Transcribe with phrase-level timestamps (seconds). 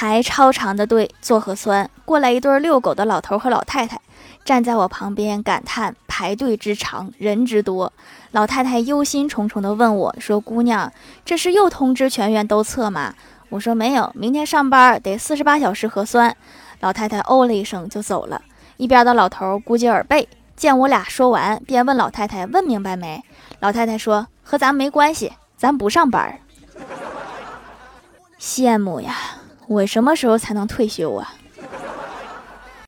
[0.00, 4.00] 排超长的队做核酸，过来一对遛狗的老头和老太太，
[4.44, 7.92] 站在我旁边感叹排队之长，人之多。
[8.30, 10.92] 老太太忧心忡忡地问我说：“姑娘，
[11.24, 13.12] 这是又通知全员都测吗？”
[13.50, 16.36] 我说：“没有，明天上班得四十八小时核酸。”
[16.78, 18.40] 老太太哦了一声就走了。
[18.76, 23.20] 一边的老头估计耳背，见我俩说完，便问老太太：“问明白没？”
[23.58, 26.38] 老太太说：“和咱没关系，咱不上班。
[28.38, 29.12] ”羡慕呀！
[29.68, 31.34] 我什么时候才能退休啊？